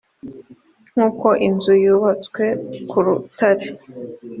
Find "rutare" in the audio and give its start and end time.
3.05-3.67